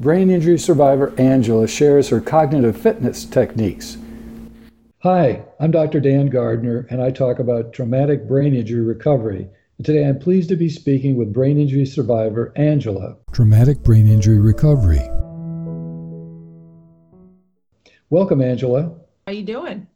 [0.00, 3.96] Brain injury survivor Angela shares her cognitive fitness techniques.
[5.04, 6.00] Hi, I'm Dr.
[6.00, 9.48] Dan Gardner, and I talk about traumatic brain injury recovery.
[9.78, 13.16] And today I'm pleased to be speaking with brain injury survivor Angela.
[13.30, 15.08] Traumatic brain injury recovery.
[18.10, 18.82] Welcome, Angela.
[18.82, 18.98] How
[19.28, 19.86] are you doing?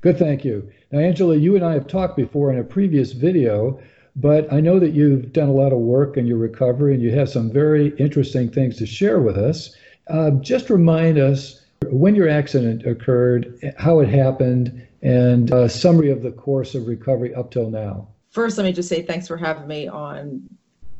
[0.00, 0.68] Good, thank you.
[0.90, 3.80] Now, Angela, you and I have talked before in a previous video,
[4.16, 7.12] but I know that you've done a lot of work in your recovery and you
[7.12, 9.74] have some very interesting things to share with us.
[10.08, 16.22] Uh, just remind us when your accident occurred, how it happened, and a summary of
[16.22, 18.08] the course of recovery up till now.
[18.30, 20.48] First, let me just say thanks for having me on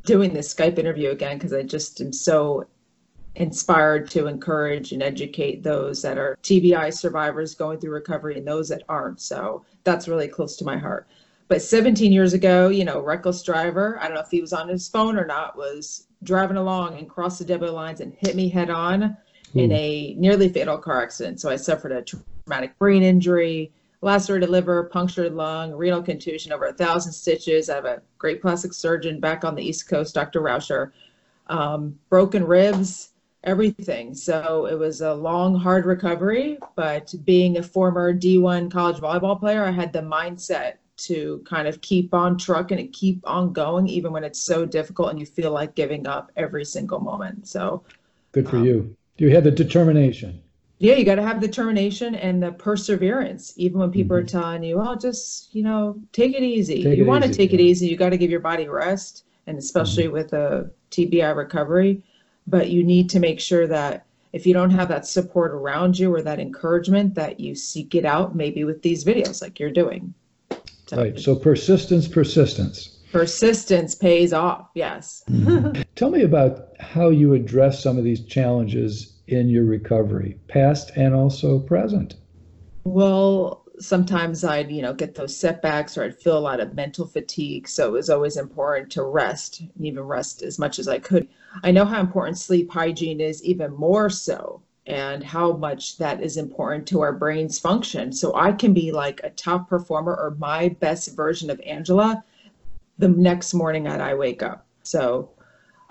[0.04, 2.66] doing this Skype interview again because I just am so
[3.36, 8.68] inspired to encourage and educate those that are TBI survivors going through recovery and those
[8.68, 9.20] that aren't.
[9.20, 11.08] So that's really close to my heart.
[11.48, 14.68] But 17 years ago, you know, reckless driver, I don't know if he was on
[14.68, 18.48] his phone or not, was driving along and crossed the debit lines and hit me
[18.48, 19.16] head on
[19.54, 21.40] in a nearly fatal car accident.
[21.40, 26.72] So I suffered a traumatic brain injury, lacerated liver, punctured lung, renal contusion, over a
[26.72, 27.70] thousand stitches.
[27.70, 30.40] I have a great plastic surgeon back on the East Coast, Dr.
[30.40, 30.92] Rauscher,
[31.48, 33.10] um, broken ribs,
[33.44, 34.14] everything.
[34.14, 36.58] So it was a long, hard recovery.
[36.74, 41.80] But being a former D1 college volleyball player, I had the mindset to kind of
[41.80, 45.50] keep on trucking and keep on going, even when it's so difficult and you feel
[45.50, 47.48] like giving up every single moment.
[47.48, 47.82] So
[48.32, 48.96] good for um, you.
[49.16, 50.40] You had the determination.
[50.78, 54.26] Yeah, you got to have determination and the perseverance, even when people mm-hmm.
[54.26, 57.52] are telling you, "Oh, just you know, take it easy." Take you want to take
[57.52, 57.60] yeah.
[57.60, 57.86] it easy.
[57.86, 60.12] You got to give your body rest, and especially mm-hmm.
[60.14, 62.02] with a TBI recovery.
[62.46, 66.12] But you need to make sure that if you don't have that support around you
[66.12, 70.12] or that encouragement, that you seek it out, maybe with these videos like you're doing.
[70.94, 71.18] So, right.
[71.18, 72.98] So persistence, persistence.
[73.12, 74.70] Persistence pays off.
[74.74, 75.24] Yes.
[75.30, 75.82] Mm-hmm.
[75.94, 81.14] Tell me about how you address some of these challenges in your recovery, past and
[81.14, 82.14] also present.
[82.84, 87.06] Well, sometimes I'd, you know, get those setbacks or I'd feel a lot of mental
[87.06, 87.68] fatigue.
[87.68, 91.28] So it was always important to rest, and even rest as much as I could.
[91.62, 96.36] I know how important sleep hygiene is, even more so and how much that is
[96.36, 98.12] important to our brain's function.
[98.12, 102.22] So I can be like a top performer or my best version of Angela
[102.98, 104.66] the next morning that I wake up.
[104.82, 105.30] So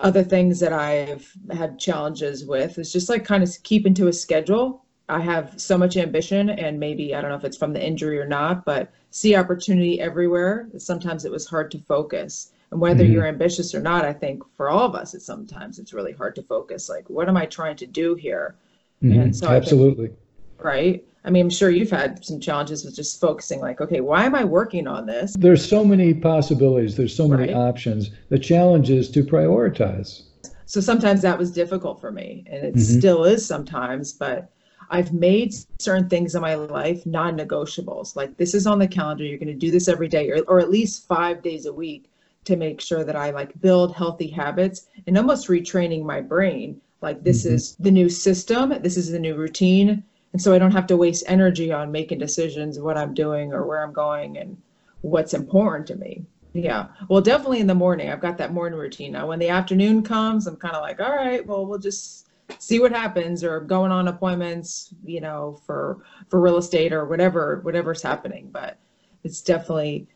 [0.00, 4.12] other things that I've had challenges with is just like kind of keeping to a
[4.12, 4.84] schedule.
[5.08, 8.18] I have so much ambition and maybe I don't know if it's from the injury
[8.18, 10.68] or not, but see opportunity everywhere.
[10.78, 12.52] Sometimes it was hard to focus.
[12.70, 13.12] And whether mm-hmm.
[13.12, 16.34] you're ambitious or not, I think for all of us, it's sometimes it's really hard
[16.36, 16.88] to focus.
[16.88, 18.56] Like, what am I trying to do here?
[19.04, 19.32] Mm-hmm.
[19.32, 20.08] So absolutely.
[20.08, 20.18] Think,
[20.58, 21.04] right.
[21.26, 24.34] I mean, I'm sure you've had some challenges with just focusing like, okay, why am
[24.34, 25.34] I working on this?
[25.38, 27.56] There's so many possibilities, there's so many right.
[27.56, 28.10] options.
[28.28, 30.24] The challenge is to prioritize.
[30.66, 32.98] So sometimes that was difficult for me, and it mm-hmm.
[32.98, 34.50] still is sometimes, but
[34.90, 38.16] I've made certain things in my life non negotiables.
[38.16, 40.60] Like, this is on the calendar, you're going to do this every day, or, or
[40.60, 42.10] at least five days a week
[42.44, 47.22] to make sure that I like build healthy habits and almost retraining my brain like
[47.22, 47.54] this mm-hmm.
[47.54, 50.02] is the new system, this is the new routine.
[50.32, 53.64] And so I don't have to waste energy on making decisions what I'm doing or
[53.64, 54.60] where I'm going and
[55.02, 56.24] what's important to me.
[56.54, 56.86] Yeah.
[57.08, 58.10] Well, definitely in the morning.
[58.10, 59.12] I've got that morning routine.
[59.12, 62.28] Now when the afternoon comes, I'm kind of like, all right, well, we'll just
[62.58, 67.60] see what happens or going on appointments, you know, for for real estate or whatever
[67.62, 68.78] whatever's happening, but
[69.24, 70.06] it's definitely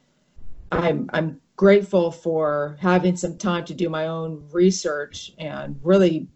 [0.73, 6.29] I'm I'm grateful for having some time to do my own research and really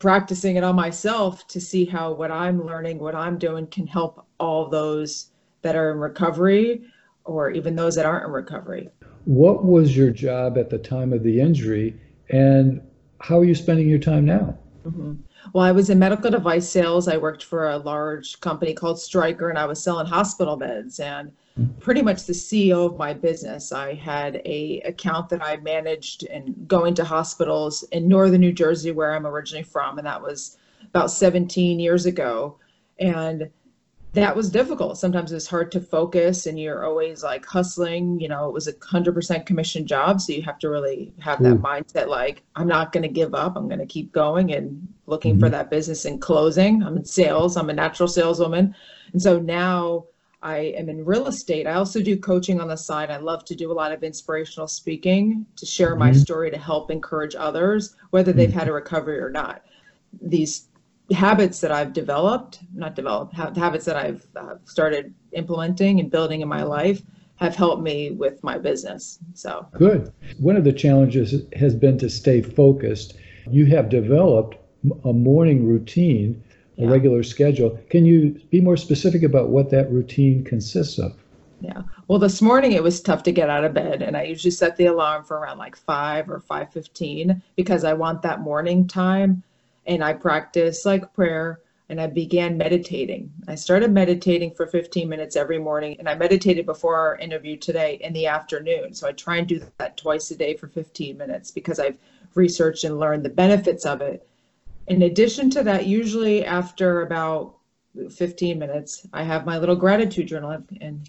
[0.00, 4.26] practicing it on myself to see how what I'm learning, what I'm doing can help
[4.40, 5.28] all those
[5.62, 6.82] that are in recovery
[7.24, 8.88] or even those that aren't in recovery.
[9.26, 12.00] What was your job at the time of the injury
[12.30, 12.80] and
[13.20, 14.58] how are you spending your time now?
[14.84, 15.14] Mm-hmm.
[15.52, 17.06] Well, I was in medical device sales.
[17.06, 21.30] I worked for a large company called Stryker and I was selling hospital beds and
[21.80, 23.72] pretty much the CEO of my business.
[23.72, 28.90] I had a account that I managed and going to hospitals in northern New Jersey,
[28.90, 32.58] where I'm originally from, and that was about 17 years ago.
[32.98, 33.50] And
[34.12, 34.98] that was difficult.
[34.98, 38.18] Sometimes it's hard to focus, and you're always like hustling.
[38.20, 41.42] You know, it was a hundred percent commission job, so you have to really have
[41.42, 42.08] that mindset.
[42.08, 43.56] Like, I'm not going to give up.
[43.56, 45.40] I'm going to keep going and looking mm-hmm.
[45.40, 46.82] for that business and closing.
[46.82, 47.56] I'm in sales.
[47.56, 48.74] I'm a natural saleswoman,
[49.12, 50.06] and so now
[50.42, 51.66] I am in real estate.
[51.66, 53.10] I also do coaching on the side.
[53.10, 56.18] I love to do a lot of inspirational speaking to share my mm-hmm.
[56.18, 59.62] story to help encourage others, whether they've had a recovery or not.
[60.22, 60.68] These
[61.12, 66.48] habits that I've developed, not developed, habits that I've uh, started implementing and building in
[66.48, 67.02] my life
[67.36, 69.18] have helped me with my business.
[69.34, 70.12] So good.
[70.38, 73.14] One of the challenges has been to stay focused.
[73.50, 74.56] You have developed
[75.04, 76.42] a morning routine,
[76.80, 76.90] a Yeah.
[76.90, 77.78] regular schedule.
[77.90, 81.12] Can you be more specific about what that routine consists of?
[81.60, 81.82] Yeah.
[82.08, 84.76] Well, this morning it was tough to get out of bed, and I usually set
[84.76, 89.42] the alarm for around like 5 or 5:15 because I want that morning time
[89.86, 91.60] and I practice like prayer
[91.90, 93.30] and I began meditating.
[93.48, 97.98] I started meditating for 15 minutes every morning and I meditated before our interview today
[98.00, 98.94] in the afternoon.
[98.94, 101.98] So I try and do that twice a day for 15 minutes because I've
[102.34, 104.26] researched and learned the benefits of it.
[104.90, 107.54] In addition to that, usually after about
[108.10, 111.08] 15 minutes, I have my little gratitude journal and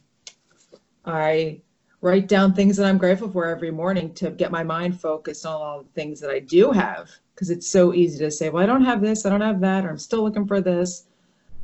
[1.04, 1.62] I
[2.02, 5.60] write down things that I'm grateful for every morning to get my mind focused on
[5.60, 7.10] all the things that I do have.
[7.34, 9.84] Because it's so easy to say, well, I don't have this, I don't have that,
[9.84, 11.08] or I'm still looking for this.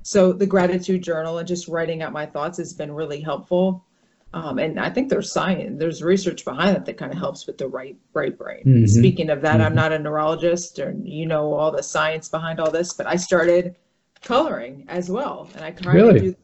[0.01, 3.85] So the gratitude journal and just writing out my thoughts has been really helpful.
[4.33, 7.57] Um, and I think there's science, there's research behind that that kind of helps with
[7.57, 8.63] the right right brain.
[8.65, 8.89] Mhm.
[8.89, 9.75] Speaking of that, I'm Mhm.
[9.75, 13.75] not a neurologist, or you know all the science behind all this, but I started
[14.23, 16.13] coloring as well, and I try Really?
[16.13, 16.35] to do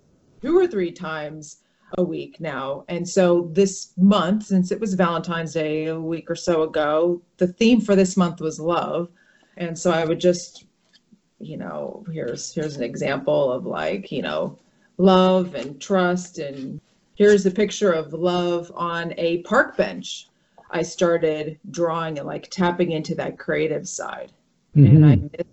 [0.41, 1.57] two or three times
[1.97, 2.85] a week now.
[2.87, 7.47] And so this month, since it was Valentine's Day a week or so ago, the
[7.47, 9.09] theme for this month was love.
[9.57, 10.65] And so I would just,
[11.39, 14.57] you know, here's here's an example of like, you know,
[14.97, 16.79] love and trust and
[17.15, 20.27] here's a picture of love on a park bench.
[20.71, 24.31] I started drawing and like tapping into that creative side.
[24.75, 25.29] And I Mhm.
[25.31, 25.47] miss,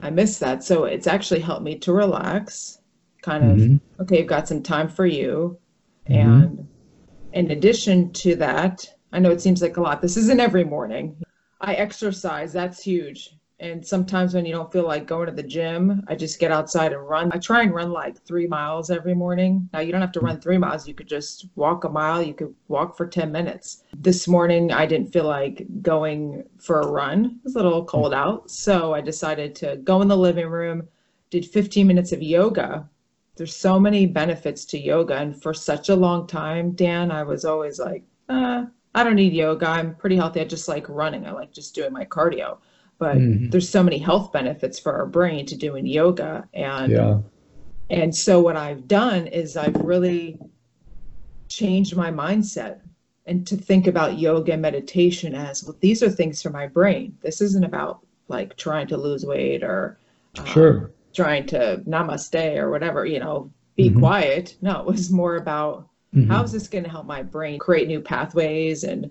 [0.00, 0.64] I miss that.
[0.64, 2.80] So it's actually helped me to relax,
[3.22, 3.80] kind of Mhm.
[4.00, 5.58] okay, I've got some time for you.
[6.08, 6.16] Mhm.
[6.16, 6.68] And
[7.32, 10.02] in addition to that, I know it seems like a lot.
[10.02, 11.16] This isn't every morning.
[11.60, 13.36] I exercise, that's huge.
[13.62, 16.92] And sometimes when you don't feel like going to the gym, I just get outside
[16.92, 17.30] and run.
[17.32, 19.68] I try and run like three miles every morning.
[19.72, 20.88] Now, you don't have to run three miles.
[20.88, 22.20] You could just walk a mile.
[22.20, 23.84] You could walk for 10 minutes.
[23.96, 27.24] This morning, I didn't feel like going for a run.
[27.24, 28.50] It was a little cold out.
[28.50, 30.88] So I decided to go in the living room,
[31.30, 32.88] did 15 minutes of yoga
[33.36, 37.46] there's so many benefits to yoga and for such a long time dan i was
[37.46, 38.64] always like uh,
[38.94, 41.92] i don't need yoga i'm pretty healthy i just like running i like just doing
[41.92, 42.58] my cardio
[43.02, 43.50] but Mhm.
[43.50, 47.18] there's so many health benefits for our brain to doing yoga and Yeah.
[47.90, 50.38] and so what i've done is i've really
[51.48, 52.78] changed my mindset
[53.26, 57.12] and to think about yoga and meditation as well these are things for my brain
[57.22, 59.98] this isn't about like trying to lose weight or
[60.38, 60.90] um, Sure.
[61.12, 63.98] trying to namaste or whatever, you know, be Mhm.
[63.98, 64.56] quiet.
[64.62, 66.28] No, it was more about Mhm.
[66.28, 69.10] how is this going to help my brain create new pathways and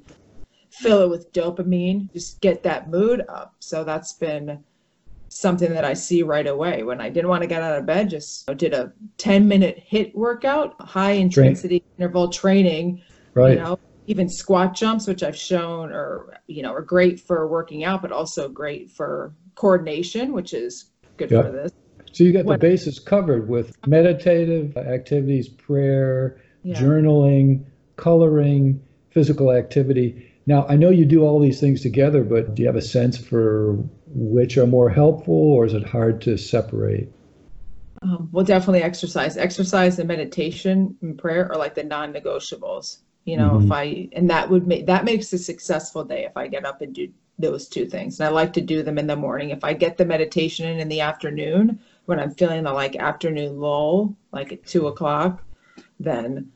[0.72, 3.56] fill it with dopamine, just get that mood up.
[3.60, 4.64] So that's been
[5.30, 6.84] something that I see right away.
[6.84, 10.16] When I didn't want to get out of bed, just did a 10 minute HIIT
[10.16, 13.02] workout, high intensity interval training,
[13.34, 13.52] Right.
[13.58, 17.84] you know, even squat jumps, which I've shown are, you know, are great for working
[17.84, 20.86] out, but also great for coordination, which is
[21.18, 21.44] good Yeah.
[21.44, 21.72] for this.
[22.12, 26.76] So you got the What- bases covered with meditative activities, prayer, Yeah.
[26.76, 27.62] journaling,
[27.96, 28.82] coloring,
[29.12, 30.26] physical activity.
[30.48, 33.18] Now, I know you do all these things together, but do you have a sense
[33.18, 33.74] for
[34.08, 37.12] which are more helpful or is it hard to separate?
[38.02, 39.38] Um, well, definitely exercise.
[39.38, 42.98] Exercise and meditation and prayer are like the non-negotiables.
[43.26, 43.66] You know, Mhm.
[43.66, 46.82] if I and that would make that makes a successful day if I get up
[46.82, 48.20] and do those two things.
[48.20, 49.52] And I like to do them in the morning.
[49.52, 53.60] If I get the meditation in in the afternoon when I'm feeling the like afternoon
[53.60, 55.44] lull, like at two o'clock,
[56.00, 56.51] then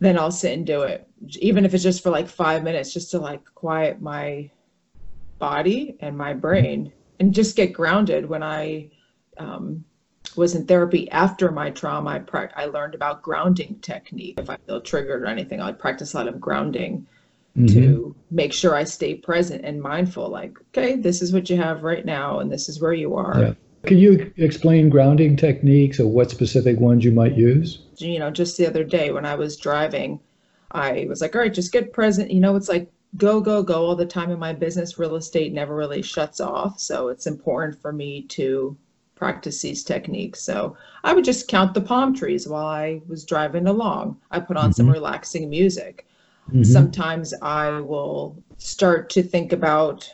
[0.00, 1.06] then I'll sit and do it.
[1.38, 4.50] Even if it's just for like five minutes, just to like quiet my
[5.38, 8.88] body and my brain and just get grounded when I
[9.38, 9.84] um,
[10.36, 14.38] was in therapy after my trauma, I, pra- I learned about grounding technique.
[14.38, 17.06] If I feel triggered or anything, I'd practice a lot of grounding
[17.58, 17.72] Mhm.
[17.72, 20.28] to make sure I stay present and mindful.
[20.28, 23.40] Like, okay, this is what you have right now, and this is where you are.
[23.40, 23.54] Yeah.
[23.84, 27.82] Can you explain grounding techniques or what specific ones you might use?
[27.96, 30.20] You know, just the other day when I was driving,
[30.72, 32.30] I was like, all right, just get present.
[32.30, 34.98] You know, it's like go, go, go all the time in my business.
[34.98, 36.78] Real estate never really shuts off.
[36.78, 38.76] So it's important for me to
[39.16, 40.40] practice these techniques.
[40.42, 44.18] So I would just count the palm trees while I was driving along.
[44.30, 44.92] I put on some Mhm.
[44.92, 46.06] relaxing music.
[46.52, 46.64] Mhm.
[46.64, 50.10] Sometimes I will start to think about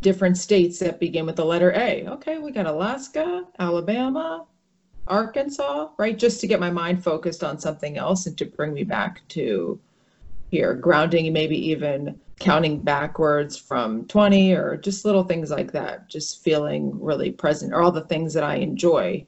[0.00, 2.06] different states that begin with the letter A.
[2.06, 4.46] Okay, we got Alaska, Alabama,
[5.06, 6.18] Arkansas, right?
[6.18, 9.80] Just to get my mind focused on something else and to bring me back to
[10.50, 16.08] here, grounding, maybe even counting backwards from 20 or just little things like that.
[16.08, 19.26] Just feeling really present or all the things that I enjoy.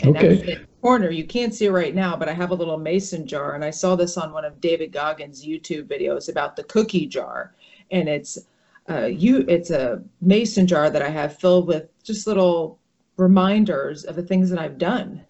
[0.00, 0.34] And Okay.
[0.34, 2.78] actually in the corner, you can't see it right now, but I have a little
[2.78, 6.64] mason jar, and I saw this on one of David Goggins' YouTube videos about the
[6.64, 7.54] cookie jar,
[7.90, 8.38] and it's
[8.88, 12.78] uh, you it's a mason jar that I have filled with just little
[13.16, 15.24] reminders of the things that I've done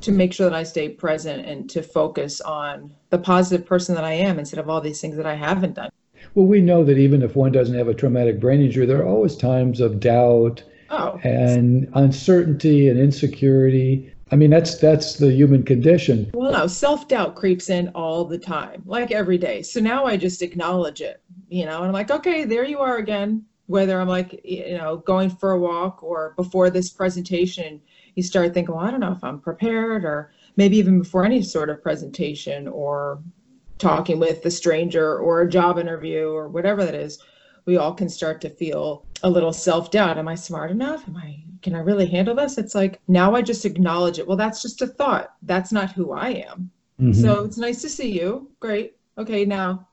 [0.00, 4.04] to make sure that I stay present and to focus on the positive person that
[4.04, 5.90] I am instead of all these things that I haven't done.
[6.34, 9.08] Well, we know that even if one doesn't have a traumatic brain injury, there are
[9.08, 14.12] always times of doubt Oh, and uncertainty and insecurity.
[14.32, 16.30] I mean, that's that's the human condition.
[16.34, 19.62] well, no, self doubt creeps in all the time, like every day.
[19.62, 22.98] So now I just acknowledge it, you know, and I'm like, okay, there you are
[22.98, 23.44] again.
[23.66, 27.80] Whether I'm like, you know, going for a walk or before this presentation,
[28.14, 31.42] you start thinking, well, I don't know if I'm prepared, or maybe even before any
[31.42, 33.22] sort of presentation or
[33.78, 37.18] talking with a stranger or a job interview or whatever that is,
[37.66, 40.18] we all can start to feel a little self-doubt.
[40.18, 41.06] Am I smart enough?
[41.08, 42.56] Am I can I really handle this?
[42.56, 44.26] It's like now I just acknowledge it.
[44.26, 45.34] Well, that's just a thought.
[45.42, 46.70] That's not who I am.
[46.98, 47.14] Mhm.
[47.14, 48.48] So it's nice to see you.
[48.60, 48.94] Great.
[49.18, 49.86] Okay, now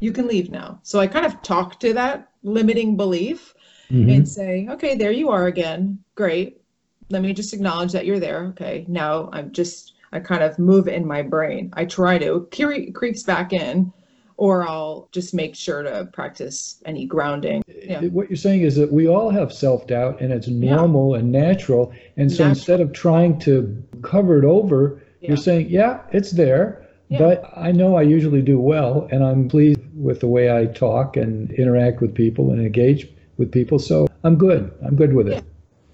[0.00, 0.78] you can leave now.
[0.82, 3.54] So I kind of talk to that limiting belief
[3.90, 4.14] Mhm.
[4.14, 5.98] and say, okay, there you are again.
[6.16, 6.60] Great.
[7.08, 8.44] Let me just acknowledge that you're there.
[8.48, 8.84] Okay.
[8.88, 11.70] Now I'm just, I kind of move in my brain.
[11.72, 13.90] I try to, cre- creeps back in,
[14.36, 17.62] or I'll just make sure to practice any grounding.
[17.68, 18.00] Uh, yeah.
[18.08, 21.92] What you're saying is that we all have self doubt and it's normal and natural.
[22.16, 22.48] And so Natural.
[22.48, 25.28] instead of trying to cover it over, Yeah.
[25.28, 26.82] you're saying, yeah, it's there.
[27.08, 27.18] Yeah.
[27.20, 31.16] But I know I usually do well, and I'm pleased with the way I talk
[31.16, 33.78] and interact with people and engage with people.
[33.78, 34.72] So I'm good.
[34.84, 35.44] I'm good with it.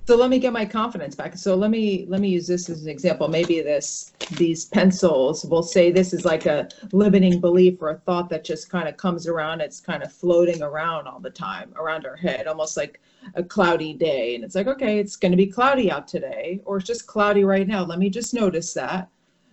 [0.09, 1.37] So let me get my confidence back.
[1.37, 3.29] So let me let me use this as an example.
[3.29, 8.29] Maybe this these pencils, we'll say this is like a limiting belief or a thought
[8.31, 9.61] that just kind of comes around.
[9.61, 13.01] It's kind of floating around all the time around our head, almost like
[13.35, 14.35] a cloudy day.
[14.35, 17.45] And it's like, okay, it's going to be cloudy out today, or it's just cloudy
[17.45, 17.85] right now.
[17.85, 19.09] Let me just notice that.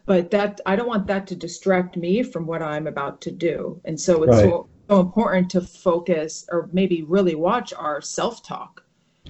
[0.08, 3.80] But that I don't want that to distract me from what I'm about to do.
[3.86, 4.50] And so it's Right.
[4.50, 8.84] so, so important to focus or maybe really watch our self-talk.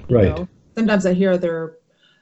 [0.07, 0.29] Right.
[0.29, 0.47] know?
[0.79, 1.77] Sometimes I hear other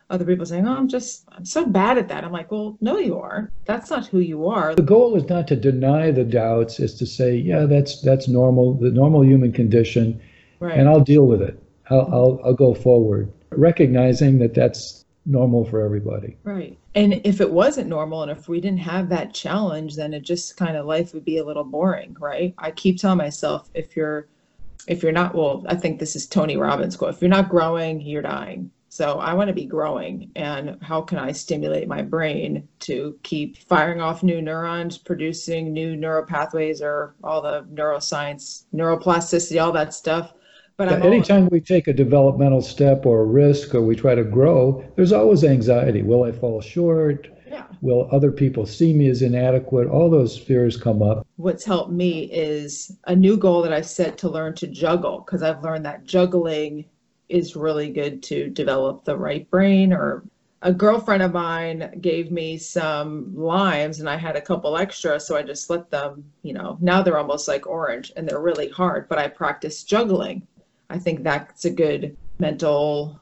[0.09, 2.97] other people saying, "Oh, I'm just I'm so bad at that." I'm like, "Well, no,
[2.97, 3.51] you are.
[3.65, 7.05] That's not who you are." The goal is not to deny the doubts, is to
[7.05, 10.19] say, yeah, that's that's normal, the normal human condition,
[10.59, 10.77] Right.
[10.77, 11.61] and I'll deal with it.
[11.89, 16.37] I'll, I'll, I'll go forward, recognizing that that's normal for everybody.
[16.43, 16.77] Right.
[16.95, 20.57] And if it wasn't normal and if we didn't have that challenge, then it just
[20.57, 22.53] kind of life would be a little boring, right?
[22.57, 24.27] I keep telling myself if you're
[24.87, 28.01] if you're not well, I think this is Tony Robbins quote, if you're not growing,
[28.01, 28.71] you're dying.
[28.89, 33.57] So I want to be growing and how can I stimulate my brain to keep
[33.57, 39.93] firing off new neurons, producing new neural pathways or all the neuroscience, neuroplasticity, all that
[39.93, 40.33] stuff.
[40.77, 44.23] But always- Anytime we take a developmental step or a risk or we try to
[44.23, 46.01] grow, there's always anxiety.
[46.01, 47.27] Will I fall short?
[47.49, 47.65] Yeah.
[47.81, 49.87] Will other people see me as inadequate?
[49.87, 51.25] All those fears come up.
[51.37, 55.43] what's helped me is a new goal that I've set to learn to juggle because
[55.43, 56.85] I've learned that juggling
[57.29, 60.23] is really good to develop the right brain or
[60.63, 65.37] a girlfriend of mine gave me some limes and I had a couple extra so
[65.37, 69.07] I just let them, you know, now they're almost like orange and they're really hard,
[69.07, 70.47] but I practice juggling.
[70.89, 73.19] I think that's a good mental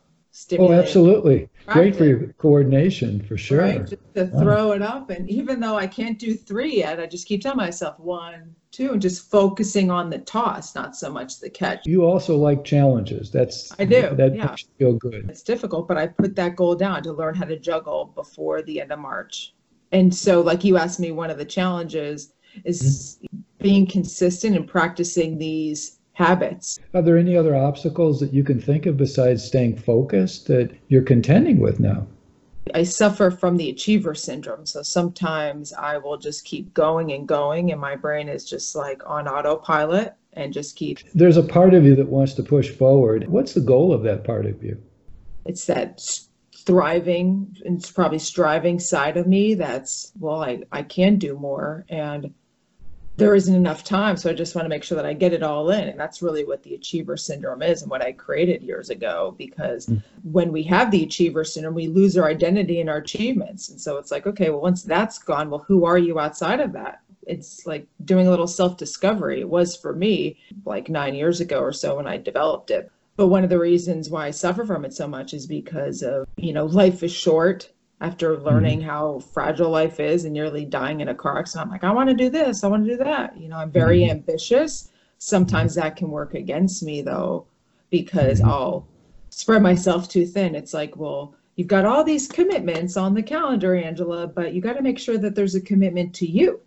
[0.60, 1.50] Oh, absolutely.
[1.68, 3.62] Great for your coordination, for sure.
[3.62, 7.06] Right, just to throw it up, and even though I can't do three yet, I
[7.06, 11.40] just keep telling myself one, two, and just focusing on the toss, not so much
[11.40, 11.86] the catch.
[11.86, 13.32] You also like challenges.
[13.32, 14.48] That's I do, That yeah.
[14.48, 15.30] makes you feel good.
[15.30, 18.82] It's difficult, but I put that goal down to learn how to juggle before the
[18.82, 19.54] end of March.
[19.92, 22.34] And so, like you asked me, one of the challenges
[22.66, 23.40] is mm-hmm.
[23.60, 26.80] being consistent and practicing these habits.
[26.94, 31.04] Are there any other obstacles that you can think of besides staying focused that you're
[31.04, 32.08] contending with now?
[32.74, 34.66] I suffer from the achiever syndrome.
[34.66, 39.02] So sometimes I will just keep going and going, and my brain is just like
[39.06, 43.28] on autopilot and just keep There's a part of you that wants to push forward.
[43.28, 44.82] What's the goal of that part of you?
[45.46, 46.02] it's that
[46.66, 51.86] thriving and it's probably striving side of me that's well I, I can do more
[51.90, 52.34] and
[53.18, 55.44] there isn't enough time so i just want to make sure that i get it
[55.44, 55.88] all in.
[55.90, 59.86] And that's really what the achiever syndrome is and what i created years ago because
[59.88, 60.02] Mm.
[60.32, 63.70] when we have the achiever syndrome we lose our identity and our achievements.
[63.70, 66.74] And so it's like okay well once that's gone well who are you outside of
[66.74, 67.02] that?
[67.28, 71.60] It's like doing a little self discovery it was for me like nine years ago
[71.60, 72.92] or so when i developed it.
[73.18, 76.28] But one of the reasons why I suffer from it so much is because of,
[76.36, 77.70] you know, life is short.
[78.06, 81.84] After learning how fragile life is and nearly dying in a car accident, I'm like,
[81.84, 83.36] I want to do this, I want to do that.
[83.36, 84.12] You know, I'm very Mhm.
[84.12, 84.90] ambitious.
[85.18, 87.46] Sometimes that can work against me though,
[87.90, 88.48] because Mhm.
[88.48, 88.88] I'll
[89.32, 90.54] spread myself too thin.
[90.54, 94.78] It's like, well, you've got all these commitments on the calendar, Angela, but you got
[94.78, 96.60] to make sure that there's a commitment to you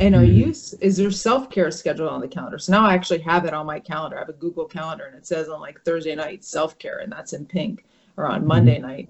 [0.00, 2.58] And are you is there self care scheduled on the calendar?
[2.58, 4.16] So now I actually have it on my calendar.
[4.16, 7.10] I have a Google calendar and it says on like Thursday night self care and
[7.10, 7.84] that's in pink
[8.16, 8.86] or on Monday mm-hmm.
[8.86, 9.08] night.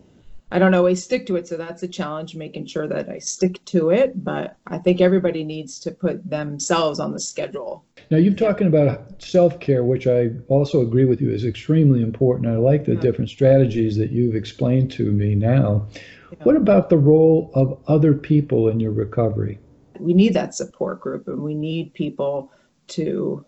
[0.50, 3.62] I don't always stick to it, so that's a challenge making sure that I stick
[3.67, 4.25] to it.
[4.25, 7.85] But I think everybody needs to put themselves on the schedule.
[8.11, 12.49] Now you're talking about self care, which I also agree with you is extremely important.
[12.49, 13.00] I like the yeah.
[13.00, 15.87] different strategies that you've explained to me now.
[16.33, 16.45] Yeah.
[16.45, 19.59] What about the role of other people in your recovery?
[19.99, 22.50] We need that support group, and we need people
[22.88, 23.45] to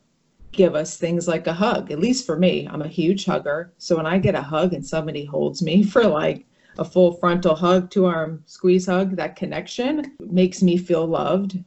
[0.53, 1.91] give us things like a hug.
[1.91, 3.73] At least for me, I'm a huge hugger.
[3.79, 6.45] So when I get a hug and somebody holds me for like
[6.79, 11.59] a full frontal hug, two arm squeeze hug, that connection makes me feel loved.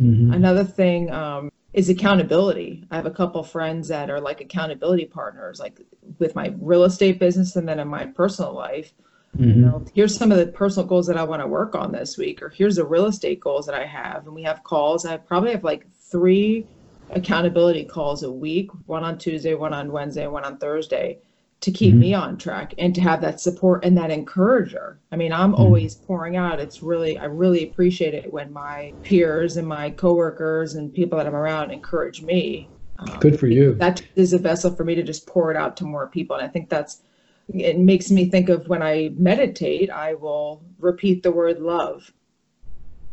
[0.00, 0.32] Mm-hmm.
[0.32, 2.84] Another thing um, is accountability.
[2.90, 5.80] I have a couple friends that are like accountability partners, like
[6.18, 8.92] with my real estate business and then in my personal life.
[9.36, 9.48] Mm-hmm.
[9.48, 12.18] You know, here's some of the personal goals that I want to work on this
[12.18, 14.26] week, or here's the real estate goals that I have.
[14.26, 15.06] And we have calls.
[15.06, 16.66] I probably have like three
[17.10, 21.18] accountability calls a week one on Tuesday, one on Wednesday, one on Thursday
[21.62, 22.00] to keep mm-hmm.
[22.00, 24.98] me on track and to have that support and that encourager.
[25.12, 25.62] I mean, I'm mm-hmm.
[25.62, 26.60] always pouring out.
[26.60, 31.26] It's really, I really appreciate it when my peers and my coworkers and people that
[31.26, 32.68] I'm around encourage me.
[32.98, 33.74] Um, Good for you.
[33.74, 36.36] That is a vessel for me to just pour it out to more people.
[36.36, 37.02] And I think that's,
[37.48, 42.12] it makes me think of when I meditate, I will repeat the word love,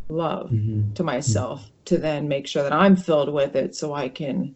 [0.10, 0.94] love mm-hmm.
[0.94, 4.56] to myself to then make sure that I'm filled with it so I can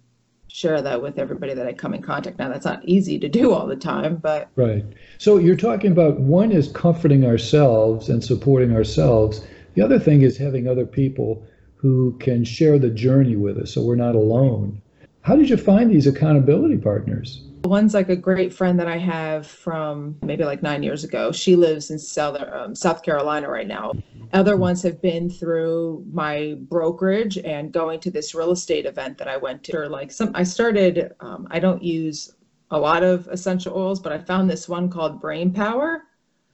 [0.53, 2.37] share that with everybody that I come in contact.
[2.37, 4.85] Now that's not easy to do all the time, but right.
[5.17, 9.43] So you're talking about one is comforting ourselves and supporting ourselves.
[9.73, 11.43] The other thing is having other people
[11.75, 14.79] who can share the journey with us, so we're not alone.
[15.21, 17.41] How did you find these accountability partners?
[17.63, 21.31] One's like a great friend that I have from maybe like nine years ago.
[21.31, 23.93] She lives in South, um, South Carolina right now.
[24.33, 29.27] Other ones have been through my brokerage and going to this real estate event that
[29.27, 29.77] I went to.
[29.77, 31.13] Or like some, I started.
[31.19, 32.33] Um, I don't use
[32.71, 36.03] a lot of essential oils, but I found this one called Brain Power.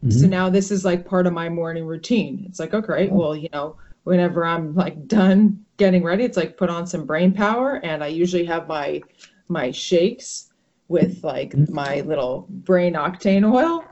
[0.04, 0.20] Mm-hmm.
[0.20, 2.46] So now this is like part of my morning routine.
[2.48, 6.70] It's like okay, well, you know, whenever I'm like done getting ready, it's like put
[6.70, 9.02] on some Brain Power, and I usually have my
[9.48, 10.49] my shakes
[10.90, 11.74] with like mm-hmm.
[11.74, 13.86] my little brain octane oil.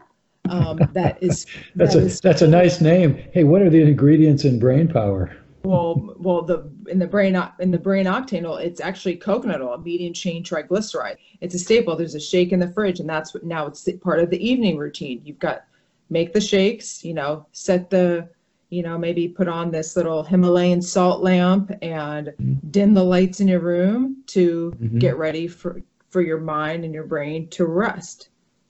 [0.49, 3.15] Um, that is that's that a is, that's a nice name.
[3.31, 5.35] Hey, what are the ingredients in brain power?
[5.63, 9.77] Well, well, the in the brain in the brain octane oil, it's actually coconut oil,
[9.77, 11.17] medium chain triglyceride.
[11.41, 11.95] It's a staple.
[11.95, 14.77] There's a shake in the fridge, and that's what now it's part of the evening
[14.77, 15.21] routine.
[15.23, 15.65] You've got
[16.09, 18.29] make the shakes, you know, set the
[18.69, 22.69] you know, maybe put on this little Himalayan salt lamp and mm-hmm.
[22.69, 24.99] dim the lights in your room to mm-hmm.
[24.99, 28.29] get ready for for your mind and your brain to rest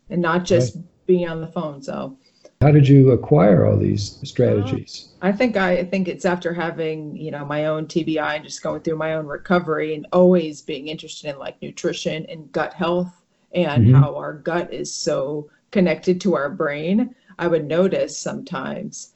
[0.09, 0.85] and not just right.
[1.05, 1.81] being on the phone.
[1.81, 2.17] So,
[2.61, 5.09] how did you acquire all these strategies?
[5.21, 8.43] Uh, I think I, I think it's after having you know my own TBI and
[8.43, 12.73] just going through my own recovery and always being interested in like nutrition and gut
[12.73, 13.23] health
[13.53, 13.95] and mm-hmm.
[13.95, 17.13] how our gut is so connected to our brain.
[17.39, 19.13] I would notice sometimes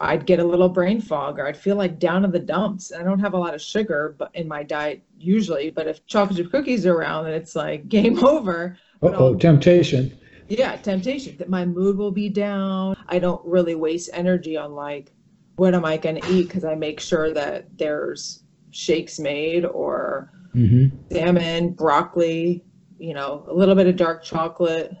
[0.00, 2.92] I'd get a little brain fog or I'd feel like down in the dumps.
[2.92, 6.38] I don't have a lot of sugar but in my diet usually, but if chocolate
[6.38, 8.76] chip cookies are around, then it's like game over.
[9.02, 10.16] Oh, temptation.
[10.48, 11.36] Yeah, temptation.
[11.38, 12.96] That my mood will be down.
[13.08, 15.12] I don't really waste energy on like
[15.56, 20.32] what am I going to eat because I make sure that there's shakes made or
[20.54, 20.96] mm-hmm.
[21.12, 22.64] salmon, broccoli,
[22.98, 24.96] you know, a little bit of dark chocolate,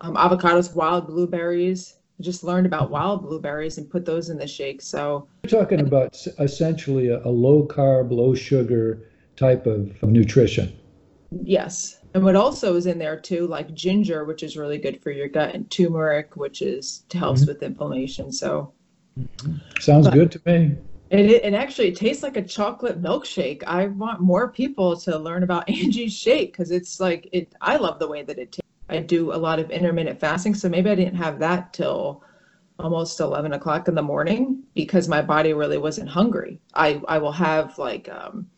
[0.00, 4.82] um, avocados, wild blueberries just learned about wild blueberries and put those in the shake.
[4.82, 10.76] So you're talking about essentially a, a low carb, low sugar type of nutrition.
[11.30, 11.98] Yes.
[12.14, 15.28] And what also is in there too, like ginger, which is really good for your
[15.28, 17.48] gut, and turmeric, which is helps mm-hmm.
[17.48, 18.32] with inflammation.
[18.32, 18.72] So
[19.18, 19.56] mm-hmm.
[19.80, 20.76] sounds good to me.
[21.10, 23.62] It, it actually it tastes like a chocolate milkshake.
[23.66, 27.54] I want more people to learn about Angie's shake because it's like it.
[27.60, 28.69] I love the way that it tastes.
[28.90, 30.54] I do a lot of intermittent fasting.
[30.54, 32.22] So maybe I didn't have that till
[32.78, 36.60] almost 11 o'clock in the morning because my body really wasn't hungry.
[36.74, 38.48] I, I will have like, um,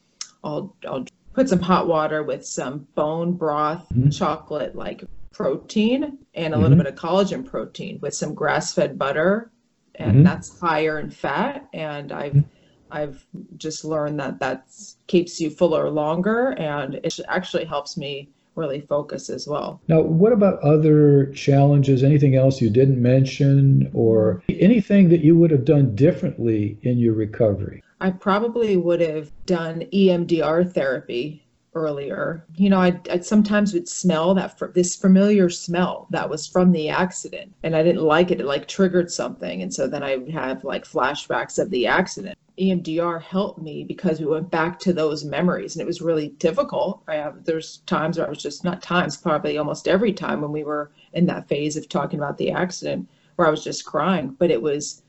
[0.43, 4.11] I'll, I'll put some hot water with some bone broth, mm-hmm.
[4.11, 6.63] chocolate, like protein, and a mm-hmm.
[6.63, 9.51] little bit of collagen protein with some grass fed butter.
[9.97, 10.23] And mm-hmm.
[10.23, 11.69] that's higher in fat.
[11.75, 12.49] And I've, mm-hmm.
[12.91, 14.67] I've just learned that that
[15.07, 19.81] keeps you fuller longer and it actually helps me really focus as well.
[19.89, 22.03] Now, what about other challenges?
[22.03, 27.15] Anything else you didn't mention, or anything that you would have done differently in your
[27.15, 27.83] recovery?
[28.01, 32.45] I probably would have done EMDR therapy earlier.
[32.57, 36.89] You know, I I sometimes would smell that this familiar smell that was from the
[36.89, 38.41] accident, and I didn't like it.
[38.41, 42.37] It like triggered something, and so then I would have like flashbacks of the accident.
[42.59, 47.03] EMDR helped me because we went back to those memories and it was really difficult.
[47.09, 50.53] I have, there's times where I was just not times, probably almost every time when
[50.53, 54.37] we were in that phase of talking about the accident where I was just crying.
[54.39, 55.03] But it was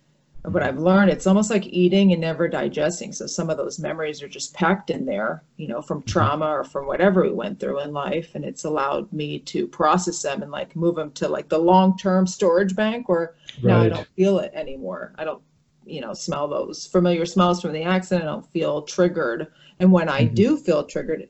[0.43, 3.13] what I've learned, it's almost like eating and never digesting.
[3.13, 6.10] So some of those memories are just packed in there, you know, from mm-hmm.
[6.10, 8.36] trauma or from whatever we went through in life.
[8.36, 11.97] And it's allowed me to process them and like move them to like the long
[11.97, 13.63] term storage bank where right.
[13.63, 15.13] now I don't feel it anymore.
[15.17, 15.41] I don't,
[15.86, 18.24] you know, smell those familiar smells from the accident.
[18.24, 19.48] I don't feel triggered.
[19.80, 20.34] And when I mm-hmm.
[20.36, 21.28] do feel triggered,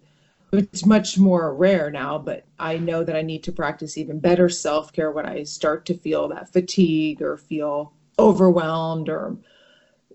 [0.52, 4.50] it's much more rare now, but I know that I need to practice even better
[4.50, 9.38] self care when I start to feel that fatigue or feel overwhelmed or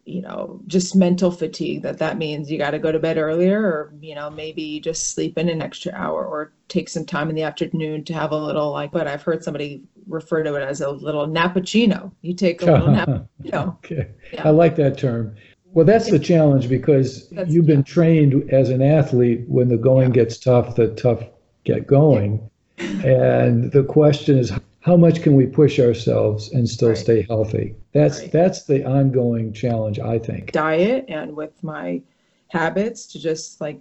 [0.08, 3.60] you know just mental fatigue that that means you got to go to bed earlier
[3.60, 7.36] or you know maybe just sleep in an extra hour or take some time in
[7.36, 10.80] the afternoon to have a little like but i've heard somebody refer to it as
[10.80, 12.88] a little nappuccino you take a little
[13.44, 14.48] nappuccino okay yeah.
[14.48, 15.34] i like that term
[15.66, 17.94] well that's the challenge because that's, you've been yeah.
[17.94, 20.24] trained as an athlete when the going yeah.
[20.24, 21.22] gets tough the tough
[21.64, 26.96] get going and the question is how much can we push ourselves and still right.
[26.96, 27.74] stay healthy?
[27.92, 28.32] That's right.
[28.32, 30.52] that's the ongoing challenge, I think.
[30.52, 32.02] Diet and with my
[32.48, 33.80] habits to just like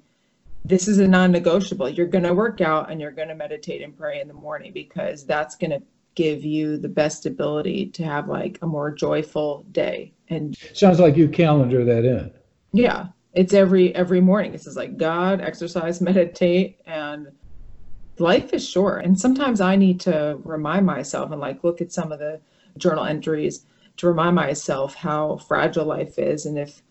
[0.65, 1.89] this is a non-negotiable.
[1.89, 4.73] You're going to work out and you're going to meditate and pray in the morning
[4.73, 5.81] because that's going to
[6.15, 10.11] give you the best ability to have like a more joyful day.
[10.29, 12.31] And sounds like you calendar that in.
[12.73, 14.51] Yeah, it's every every morning.
[14.51, 17.27] This is like God, exercise, meditate, and
[18.19, 19.05] life is short.
[19.05, 22.41] And sometimes I need to remind myself and like look at some of the
[22.77, 23.65] journal entries
[23.97, 26.45] to remind myself how fragile life is.
[26.45, 26.81] And if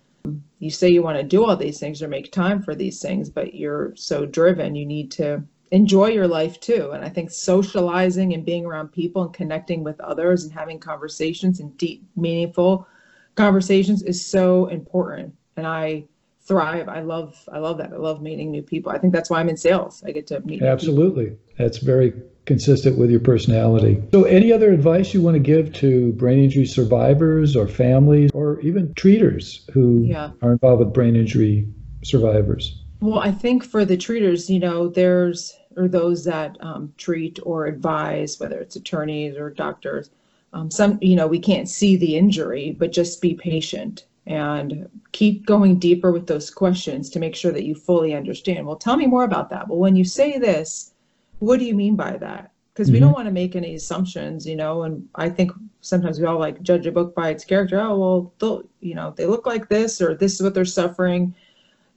[0.58, 3.30] you say you want to do all these things or make time for these things,
[3.30, 6.90] but you're so driven, you need to enjoy your life too.
[6.92, 11.60] And I think socializing and being around people and connecting with others and having conversations
[11.60, 12.86] and deep, meaningful
[13.34, 15.34] conversations is so important.
[15.56, 16.04] And I
[16.46, 16.88] thrive.
[16.88, 17.92] I love I love that.
[17.92, 18.92] I love meeting new people.
[18.92, 20.02] I think that's why I'm in sales.
[20.06, 21.36] I get to meet Absolutely.
[21.58, 22.12] That's very
[22.46, 24.00] consistent with your personality.
[24.12, 28.60] So any other advice you want to give to brain injury survivors or families or
[28.60, 30.30] even treaters who yeah.
[30.42, 31.68] are involved with brain injury
[32.04, 32.80] survivors?
[33.00, 37.66] Well, I think for the treaters, you know, there's or those that um, treat or
[37.66, 40.10] advise, whether it's attorneys or doctors.
[40.52, 45.46] Um, some, you know, we can't see the injury, but just be patient and keep
[45.46, 48.66] going deeper with those questions to make sure that you fully understand.
[48.66, 49.68] Well, tell me more about that.
[49.68, 50.92] Well, when you say this,
[51.38, 52.50] what do you mean by that?
[52.72, 52.94] Because mm-hmm.
[52.94, 54.82] we don't want to make any assumptions, you know.
[54.82, 57.80] And I think sometimes we all like judge a book by its character.
[57.80, 61.34] Oh, well, they'll, you know, they look like this, or this is what they're suffering.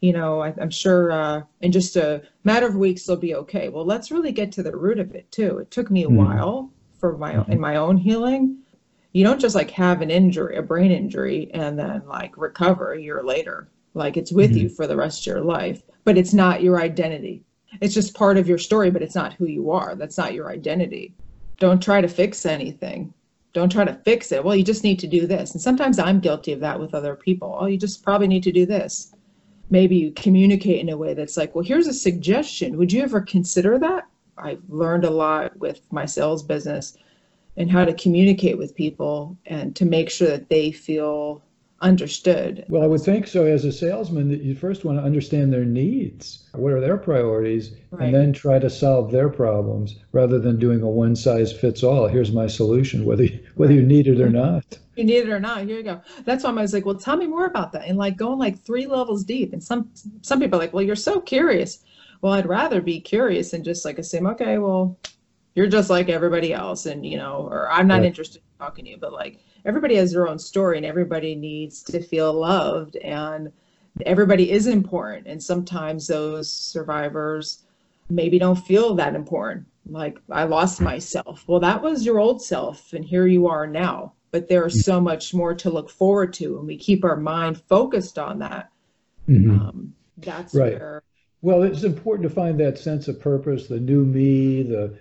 [0.01, 3.69] You know, I, am sure uh, in just a matter of weeks they'll be okay.
[3.69, 5.57] Well, let's really get to the root of it too.
[5.57, 6.15] It took me a mm-hmm.
[6.15, 7.51] while for my mm-hmm.
[7.51, 8.59] in my own healing
[9.13, 13.01] you don't just like have an injury, a brain injury, and then like recover a
[13.01, 13.69] year later.
[13.93, 14.59] Like it's with mm-hmm.
[14.59, 17.43] you for the rest of your life, but it's not your identity.
[17.81, 19.95] It's just part of your story, but it's not who you are.
[19.95, 21.13] That's not your identity.
[21.57, 23.13] Don't try to fix anything.
[23.53, 24.43] Don't try to fix it.
[24.43, 25.53] Well, you just need to do this.
[25.53, 27.57] And sometimes I'm guilty of that with other people.
[27.59, 29.13] Oh, you just probably need to do this.
[29.71, 32.77] Maybe you communicate in a way that's like, well, here's a suggestion.
[32.77, 34.07] Would you ever consider that?
[34.37, 36.97] I've learned a lot with my sales business
[37.59, 41.43] and how to communicate with people and to make sure that they feel
[41.81, 42.65] understood.
[42.69, 45.65] Well, I would think so as a salesman that you first want to understand their
[45.65, 46.49] needs.
[46.53, 47.71] What are their priorities?
[47.91, 48.05] Right.
[48.05, 52.07] And then try to solve their problems rather than doing a one size fits all.
[52.07, 54.63] Here's my solution, whether whether you need it or not.
[54.95, 55.63] You need it or not.
[55.63, 56.01] Here you go.
[56.25, 57.87] That's why I was like, well, tell me more about that.
[57.87, 59.53] And like going like three levels deep.
[59.53, 59.89] And some
[60.21, 61.79] some people are like, well, you're so curious.
[62.21, 64.97] Well, I'd rather be curious and just like assume, okay, well,
[65.55, 68.91] you're just like everybody else and you know or i'm not interested in talking to
[68.91, 73.51] you but like everybody has their own story and everybody needs to feel loved and
[74.05, 75.27] everybody is important.
[75.27, 77.63] And sometimes those survivors
[78.09, 79.65] maybe don't feel that important.
[79.85, 81.45] Like i lost myself.
[81.47, 84.13] Well that was your old self and here you are now.
[84.31, 88.19] But there's so much more to look forward to and we keep our mind focused
[88.19, 88.69] on that.
[89.27, 89.51] Mm-hmm.
[89.51, 90.73] um, that's right.
[90.73, 91.03] where
[91.41, 94.97] well it's important to find that sense of purpose the new me the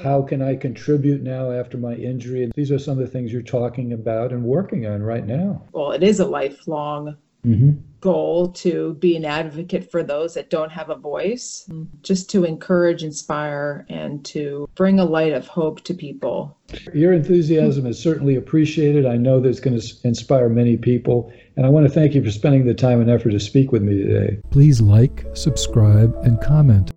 [0.00, 2.50] how can I contribute now after my injury?
[2.54, 5.62] These are some of the things you're talking about and working on right now.
[5.72, 7.72] Well, it is a lifelong mm-hmm.
[8.00, 11.68] goal to be an advocate for those that don't have a voice,
[12.02, 16.56] just to encourage, inspire, and to bring a light of hope to people.
[16.94, 19.06] Your enthusiasm is certainly appreciated.
[19.06, 21.32] I know that's going to inspire many people.
[21.56, 23.82] And I want to thank you for spending the time and effort to speak with
[23.82, 24.38] me today.
[24.50, 26.91] Please like, subscribe, and comment